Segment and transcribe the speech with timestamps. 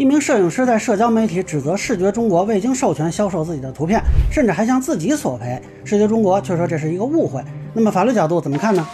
[0.00, 5.60] 一名摄影师在社交媒体指责视觉中国未经授权销售自己的图片，甚至还向自己索赔。
[5.84, 7.44] 视觉中国却说这是一个误会。
[7.74, 8.88] 那么法律角度怎么看呢？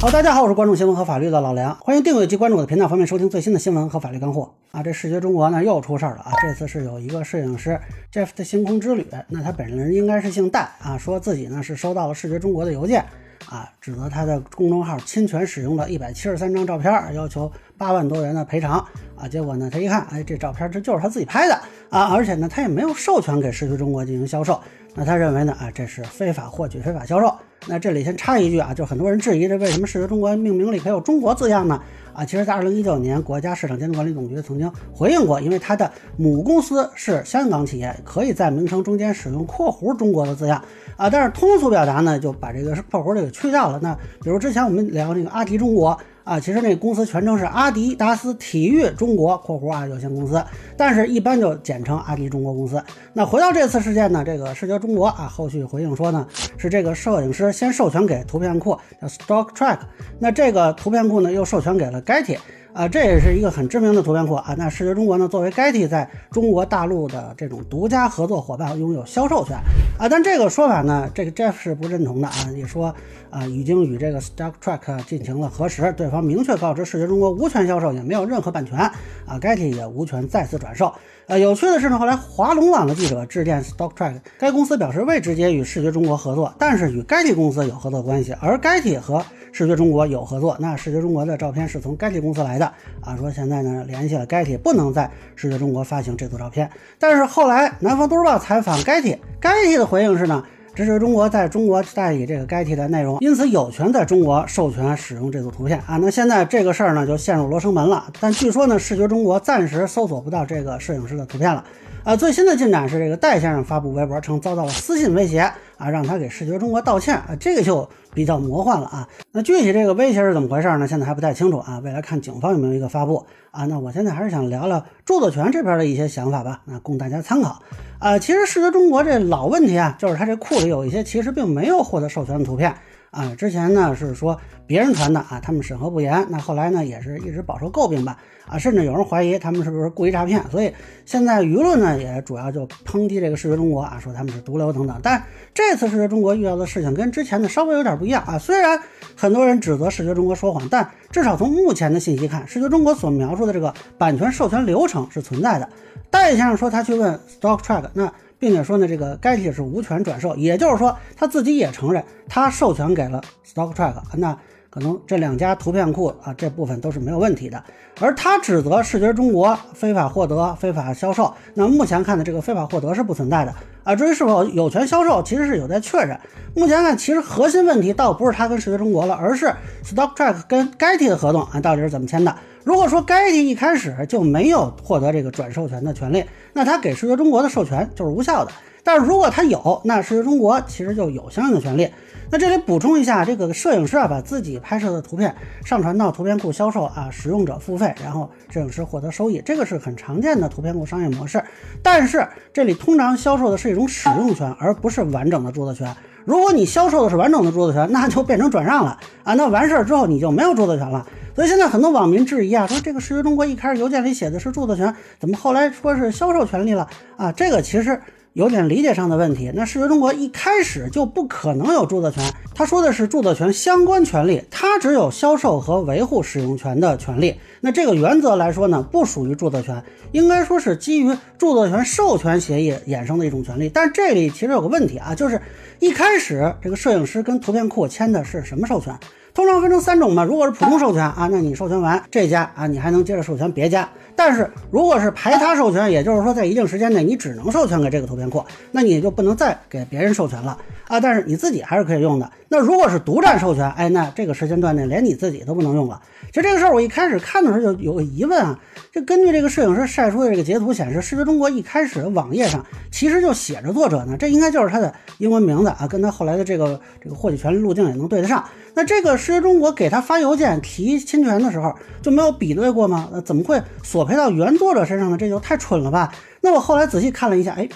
[0.00, 4.82] 好，大家好，我是关注新闻和法律的老梁，欢迎订阅及关注我的频道，方便收听最新的新闻和法律干货啊。
[4.82, 6.32] 这视觉中国呢又出事儿了啊！
[6.40, 7.78] 这次是有一个摄影师
[8.10, 13.04] Jeff 的星空之旅，那他本人应该是姓戴啊，说自己呢是收到了视觉中国的邮件
[13.50, 18.78] 啊，指责他的公众号侵权使用了一百七十三张照片，要求八万多元的赔偿
[19.16, 19.26] 啊。
[19.28, 21.54] 结果呢，他一看，哎，这照片这就是他自己拍的
[21.90, 24.60] 啊，而且呢，他也没有授权给视觉中国进行销售，
[24.94, 27.34] 那他认为呢，啊，这是非法获取、非法销售。
[27.66, 31.80] 那这里先插一句啊，就很多人质疑这为什么视觉中国命名里可有中国字样呢？
[32.12, 40.62] 啊，其实，在二零一九年，国家市场监督管理总局曾经回应过，因为它的母公司是香港企业，可以在名称中间使用括弧中国的字样
[40.96, 43.78] 啊，但是通俗表达呢，就把这个括弧这个去掉了。
[43.82, 45.98] 那比如之前我们聊那个阿迪中国。
[46.24, 50.42] 啊，其实那公司全称是阿迪达斯体育中国（括弧啊有限公司），
[50.76, 52.82] 但是一般就简称阿迪中国公司。
[53.12, 59.78] 那回到这次事件呢，这个社交中国啊，后续回应说呢，是这个摄影师先授权给图片库叫 Stock Track，
[60.18, 62.38] 那这个图片库呢又授权给了 Getty。
[62.72, 64.54] 啊，这也是一个很知名的图片库啊。
[64.56, 69.56] 那视觉中国呢，作为 Getty 在中国大陆的这种独家合作伙伴，拥有销售权
[69.98, 70.08] 啊。
[70.08, 72.34] 但这个说法呢，这个 Jeff 是不认同的啊。
[72.54, 72.94] 也说
[73.30, 78.92] 啊，已经与这个 Stock Track 进行了核实，对方明确告知视觉中国无权销售，也没有任何版权啊。
[79.40, 80.92] Getty 也无权再次转售。
[81.26, 90.56] 呃，有趣的是呢，后来华龙网的记者致电 Stock Track，该公司表示未直接与视觉中国合作，但是与 Getty 公司有合作关系，而 Getty 和视觉中国有合作。
[90.58, 96.70] 那视觉中国的照片是从 Getty 公司来的的啊，说现在呢联系了 Getty，不能在视觉中国发行这组照片。
[97.00, 100.44] 但是后来南方都市报采访 Getty，Getty 的回应是呢。
[100.72, 105.98] 支持中国在中国代理这个该体的内容，因此有权在中国授权使用这组图片啊。
[106.00, 108.06] 那现在这个事儿呢就陷入罗生门了。
[108.20, 111.62] 但据说呢，视觉中国暂时搜索不到这个摄影师的图片了。
[112.02, 115.40] 啊，最新的进展是这个戴先生发布微博称遭到了私信威胁
[115.76, 119.06] 啊，让他给视觉中国道歉啊，这个就比较魔幻了啊。
[119.32, 120.88] 那具体这个威胁是怎么回事呢？
[120.88, 123.66] 现在还不太清楚啊，未来看警方有没有一个发布啊。
[123.66, 127.60] 那我现在还是想聊聊著作权这边的一些想法吧，那供大家参考。
[127.98, 132.74] 啊，其实视觉中国这老问题啊，就是它这库里有一些其实并没有获得授权的图片。
[133.10, 134.38] 啊，之前呢是说
[134.68, 138.16] 别人传的啊，他们审核不严，那后来呢也是一直饱受诟病吧，
[138.46, 140.72] 啊，甚至有人怀疑他们是不是故意诈骗，所以
[141.04, 144.96] 现在舆论呢也主要就抨击这个视觉中国啊，说他们是毒瘤等等。
[145.02, 145.20] 但
[145.52, 148.80] 这次视觉中国遇到的事情跟之前的稍微有点不一样啊，虽然
[149.16, 155.68] 很多人指责视觉中国说谎，但至少从目前的信息看，视觉中国所描述的这个版权授权流程是存在的。
[156.10, 158.12] 戴先生说他去问 Stock Track，那。
[158.40, 164.36] 并且说呢，这个该体是无权转售，也就是说他自己也承认他授权给了 Stock Track，那
[164.70, 167.62] 可能这两家图片库啊这部分都是没有问题的。
[168.00, 173.94] 而他指责视觉中国非法获得、非法销售，那目前看的这个非法获得是不存在的啊。
[173.94, 176.18] 至于是否有权销售，其实是有待确认。
[176.54, 179.52] 目前看，其实核心问题倒不是他跟视觉中国了，而是
[179.84, 182.34] Stock Track 跟该体的合同啊到底是怎么签的。
[182.62, 188.52] 如果说该地一开始就没有获得这个转授权的权利，那他给视觉中国的授权就是无效的。
[188.82, 191.88] 但是如果他有，那视觉中国其实就有相应的权利。
[192.32, 195.34] 那这里补充一下，这个摄影师啊，把自己拍摄的图片
[195.64, 201.42] 上传到图片库销售啊，使用者付费，然后摄影师获得收益，这个是很常见的图片库商业模式。
[201.82, 205.94] 但是这里通常销售的是一种使用权，而不是完整的著作权。
[206.24, 211.06] 如果你销售的是完整的著作权，那就变成转让了啊，那完事儿之后你就没有著作权了。
[211.40, 216.86] 所以现在很多网民质疑啊，说这个视觉中国一开始邮件里写的是著作权，怎么后来说是销售权利了
[217.16, 217.32] 啊？
[217.32, 217.98] 这个其实
[218.34, 219.50] 有点理解上的问题。
[219.54, 222.22] 那视觉中国一开始就不可能有著作权，
[222.54, 227.34] 他说的是著作权相关权利，他只有销售和维护使用权的权利。
[227.62, 231.08] 那这个原则来说呢，不属于著作权，应该说是基于
[231.38, 233.70] 著作权授权协议衍生的一种权利。
[233.70, 235.40] 但这里其实有个问题啊，就是
[235.78, 238.94] 一开始这个摄影师跟图片库签的是什么授权？
[239.34, 243.88] 通常分成三种嘛，如果是普通授权啊，那你授权完这家啊，你还能接着授权别家。
[244.16, 251.00] 但是如果是排他授权，也就是说在一定时间内你只能授权给这个图片库，那你就不能再给别人授权了啊。
[251.00, 252.30] 但是你自己还是可以用的。
[252.48, 256.02] 那如果是独占授权，哎，那这个时间段内连你自己都不能用了。
[256.26, 258.58] 其实这个事儿我一开始看的时候就有个疑问啊，
[258.92, 268.44] 这根据这个摄影师晒出的这个截图显示，视觉中国一开始网页上其实就写着作者呢，这应该就是他的英文名字啊，跟他后来的这个这个获取权利路径也能对得上。
[268.74, 271.72] 那这个视觉中国给他发邮件提侵权的时候
[272.02, 273.08] 就没有比对过吗？
[273.12, 275.16] 那怎么会索赔到原作者身上呢？
[275.16, 276.12] 这就太蠢了吧！
[276.40, 277.68] 那我后来仔细看了一下，哎，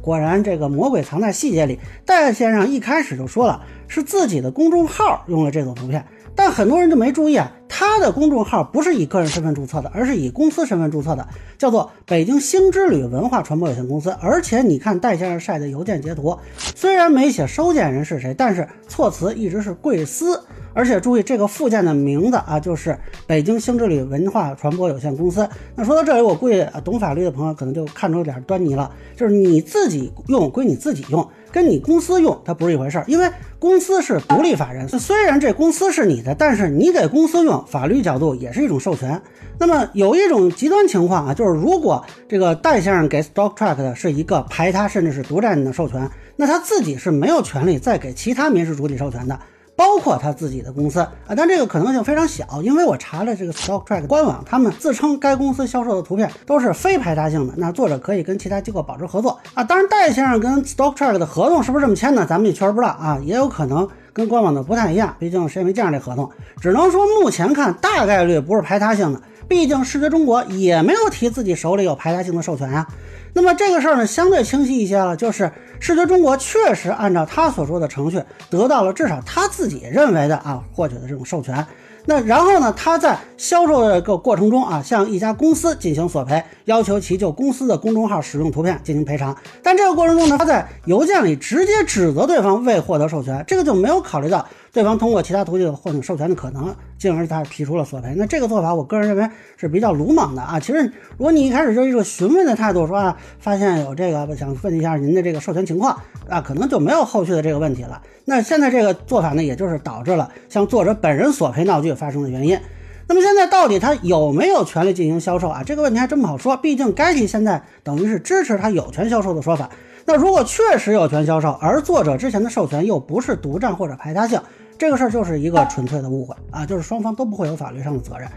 [0.00, 1.78] 果然这个魔鬼藏在细节里。
[2.06, 7.50] 戴先生一开始就说了，是自己的公众号用了这组图片，但很多人就没注意啊，
[7.86, 11.28] 他的公众号不是以个人身份注册的，而是以公司身份注册的，
[11.58, 14.10] 叫做北京星之旅文化传播有限公司。
[14.20, 16.36] 而且你看戴先生晒的邮件截图，
[16.74, 20.42] 虽然没写收件人是谁，但是措辞一直是贵司。
[20.76, 22.98] 而且注意这个附件的名字啊，就是
[23.28, 25.48] 北京星之旅文化传播有限公司。
[25.76, 39.20] 那说到这里，我估计懂法律的朋友可能就看出点端倪了，就是你自己用归你自己用，跟你公司用它不是一回事儿，因为公司是独立法人，虽然这公司是你的，但是你给公司用，法律角度也是一种授权。
[39.58, 49.36] 那么有一种极端情况啊，就是如果这个戴先生给 Stock Track 的是一个排他甚至是独占的授权，那他自己是没有权利再给其他民事主体授权的。
[49.76, 59.64] 包括他自己的公司啊，但这个可能性非常小，因为我查了这个 Stock Track 官网，他们自称该公司销售的图片都是非排他性的，那作者可以跟其他机构保持合作啊。
[59.64, 66.30] 当然，戴先生跟 Stock Track 的合同是不是这么签的，咱们也确实不知道啊，也有可能跟官网的不太一样，毕竟谁也没见着这合同，
[66.60, 72.86] 只能说目前看大概率不是排他性的，毕竟视觉中国也没有提自己手里有排他性的授权呀。
[73.32, 75.50] 那么这个事儿呢，相对清晰一些了，就是
[75.80, 81.66] 视觉中国确实按照他所说的程序，得到了至少他自己认为的啊获取的这种授权。
[82.06, 89.34] 那然后呢，他在销售的这个过程中啊，向一家公司进行索赔，要求其就公司的公众号使用图片进行赔偿。
[89.62, 98.12] 但这个过程中呢，他在邮件里直接指责对方未获得授权，这个就没有考虑到对方通过其他途径获取授权的可能，进而他提出了索赔。
[98.16, 100.58] 那这个做法，我个人认为是比较鲁莽的啊。
[100.58, 100.82] 其实，
[101.16, 105.96] 如果你一开始就一个询问的态度，说啊，发现有这个，想问一下您的这个授权情况
[106.28, 108.02] 啊，可能就没有后续的这个问题了。
[108.24, 112.58] 那现在这个做法呢，也就是导致了向作者本人索赔闹剧发生的原因。
[113.06, 115.62] 那么现在到底他有没有权利进行销售啊？
[115.64, 116.56] 这个问题还真不好说。
[116.56, 119.70] 毕竟该体现在等于是支持他有权销售的说法。
[120.06, 124.40] 那如果确实有权销售，而作者之前的授权又不是独占或者排他性，
[124.76, 128.28] 这个事儿就是一个纯粹的误会啊，就是双方都不会有法律上的责任。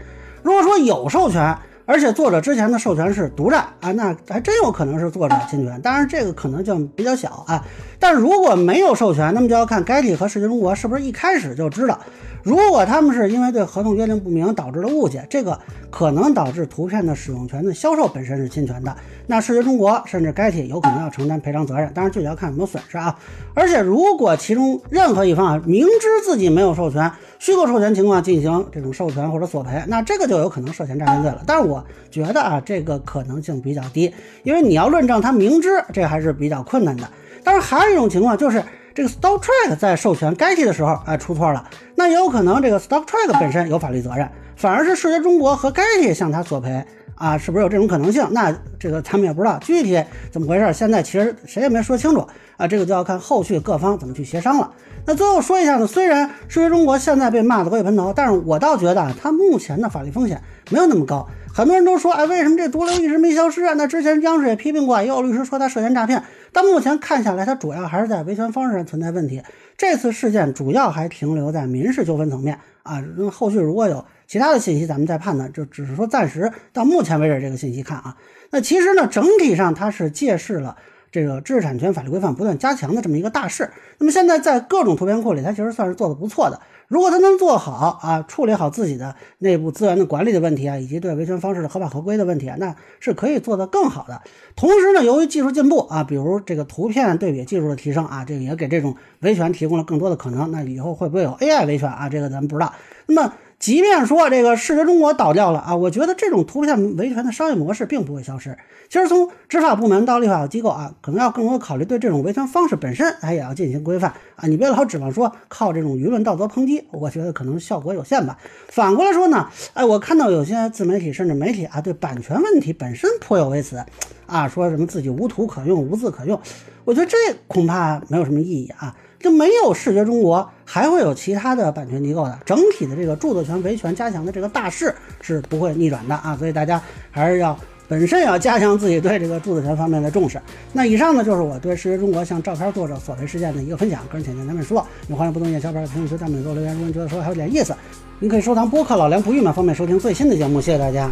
[0.42, 7.64] 如果说有授权，而且作者之前的授权是独占啊，那还真有可能是作者侵权，当然这个可能性比较小啊。
[7.98, 11.98] 但如果没有授权，那么就要看该体和视觉中国是不是一开始就知道。
[12.42, 15.58] 如果他们是因为对合同约定不明导致了误解，这个
[15.90, 18.96] 可能导致图片的使用权的销售本身是侵权的，
[19.26, 21.92] 那视觉中国甚至该体有可能要承担赔偿责任。
[21.92, 23.18] 当然具体要看有没有损失啊。
[23.54, 31.42] 而且如果其中任何一方啊明知自己没有授权，虚构授权情况进行这种授权或者索赔，那这个就有可能涉嫌诈骗罪了。
[31.46, 34.12] 但是我觉得啊这个可能性比较低，
[34.42, 37.08] 因为你要论证他明知，这还是比较困难的。
[37.44, 38.62] 当然还有一种情况就是。
[38.98, 41.64] 这个 Stock Track 在授权该体的时候，哎，出错了，
[41.94, 46.84] 那也有可能这个 Stock Track 本身有法律责任，反而是视觉中国和该体向他索赔
[47.14, 48.26] 啊，是不是有这种可能性？
[48.32, 50.02] 那这个他们也不知道具体
[50.32, 54.68] 怎么回事，现在其实谁也没说清楚啊，这个就要看后续各方怎么去协商了。
[55.06, 61.24] 那最后说一下呢，虽然视觉中国现在被骂得狗血喷头，但是我倒觉得啊，它目前的法律风险没有那么高。
[61.58, 63.74] 很多人都说，哎，为什么这毒瘤一直没消失啊？
[63.74, 66.22] 那之前央视也批评过，也有律师说他涉嫌诈骗。
[66.52, 69.42] 但目前看下来，他主要还是在维权方式上存在问题。
[69.76, 73.02] 这次事件主要还停留在民事纠纷层面啊。
[73.16, 75.52] 那后续如果有其他的信息，咱们再判断。
[75.52, 78.16] 就只是说暂时到目前为止这个信息看啊，
[78.50, 80.76] 那其实呢，整体上它是借势了。
[81.10, 86.60] 这个知识产权法律规范不断加强的这么一个大势，那么现在在各种图片库里，它其实算是做的不错的。
[86.88, 94.22] 如果它能做好啊，处理好自己的内部资源的管理的问题啊，以及对维权方式的合法合规的问题啊，那是可以做得更好的。
[94.56, 100.50] 同时呢，由于技术进步啊，比如这个图片对比技术的提升啊，这个也给这种维权提供了更多的可能。
[100.50, 102.08] 那以后会不会有 AI 维权啊？
[102.08, 102.72] 这个咱们不知道。
[103.06, 103.32] 那么。
[103.58, 108.56] 即便说这个视觉中国倒掉了啊，我觉得这种图片维权的商业模式并不会消失。
[108.88, 114.46] 其实从执法部门到立法机构啊，可能要更多考虑对这种维权方式本身，它也要进行规范啊。
[114.46, 118.38] 你别老指望说靠这种舆论道德抨击，我觉得可能效果有限吧。
[118.68, 123.84] 反过来说呢，哎，我看到有些自媒体甚至媒体啊，对版权问题本身颇有微词
[124.26, 126.40] 啊，说什么自己无图可用、无字可用，
[126.88, 128.96] 我觉得这恐怕没有什么意义啊。
[129.20, 136.36] 就没有视觉中国，还会有其他的版权机构的，整体的这个著作权维权加强的这个大势是不会逆转的啊！
[136.38, 136.80] 所以大家
[137.10, 140.40] 还是要本身要加强自己对这个著作权方面的重视。
[140.72, 144.86] 那以上呢就是我对视觉中国向照片作者索赔事件的一个分享，个人浅见难免说。
[145.08, 147.74] 也欢迎不同意见小伙伴在评论区弹幕给我留言，如果你觉得说还有点意思，
[148.20, 150.60] 您可以收藏播客老梁不郁闷，方便收听最新的节目。
[150.60, 151.10] 谢谢大家。